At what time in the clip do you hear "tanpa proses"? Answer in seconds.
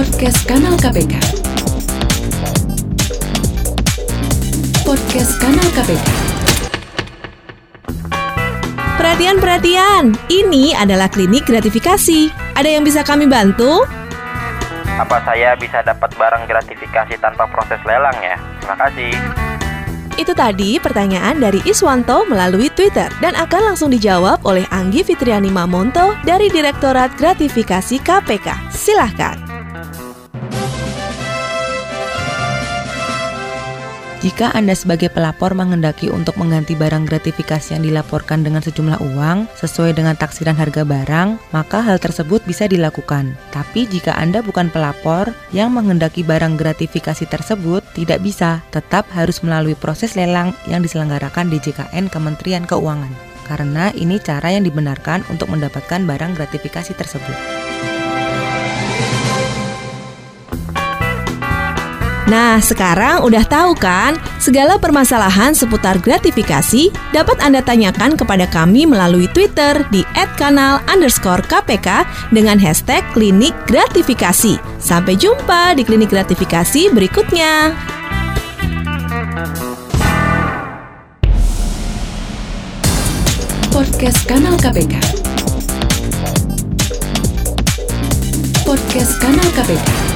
17.20-17.84